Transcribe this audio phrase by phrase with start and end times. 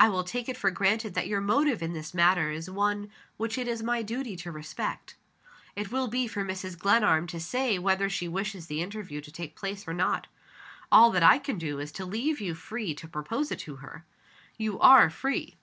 [0.00, 3.58] I will take it for granted that your motive in this matter is one which
[3.58, 5.14] it is my duty to respect.
[5.76, 6.78] It will be for Mrs.
[6.78, 10.26] Glenarm to say whether she wishes the interview to take place or not.
[10.90, 14.06] All that I can do is to leave you free to propose it to her.
[14.56, 15.58] You are free."